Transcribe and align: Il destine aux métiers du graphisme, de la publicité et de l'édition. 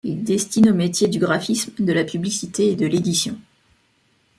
Il 0.03 0.23
destine 0.23 0.67
aux 0.67 0.73
métiers 0.73 1.09
du 1.09 1.19
graphisme, 1.19 1.73
de 1.77 1.93
la 1.93 2.03
publicité 2.03 2.71
et 2.71 2.75
de 2.75 2.87
l'édition. 2.87 3.37